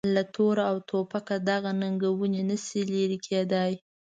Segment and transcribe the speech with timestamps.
[0.15, 3.73] له توره او توپکه دغه ننګونې نه شي لرې کېدای.